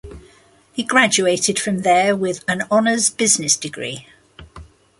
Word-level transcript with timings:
He 0.73 0.81
graduated 0.83 1.59
from 1.59 1.83
there 1.83 2.15
with 2.15 2.43
an 2.47 2.63
Honours 2.71 3.11
Business 3.11 3.55
Degree. 3.55 4.07